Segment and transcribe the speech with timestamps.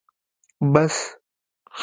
[0.61, 0.95] 🚍 بس